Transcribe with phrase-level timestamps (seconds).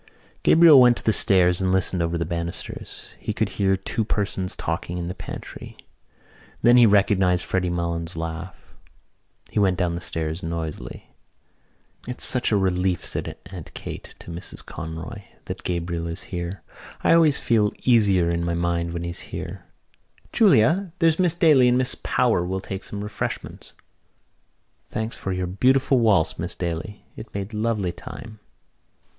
[0.41, 3.13] Gabriel went to the stairs and listened over the banisters.
[3.19, 5.77] He could hear two persons talking in the pantry.
[6.63, 8.73] Then he recognised Freddy Malins' laugh.
[9.51, 11.11] He went down the stairs noisily.
[12.07, 16.63] "It's such a relief," said Aunt Kate to Mrs Conroy, "that Gabriel is here.
[17.03, 19.65] I always feel easier in my mind when he's here....
[20.33, 23.73] Julia, there's Miss Daly and Miss Power will take some refreshment.
[24.89, 27.05] Thanks for your beautiful waltz, Miss Daly.
[27.15, 28.39] It made lovely time."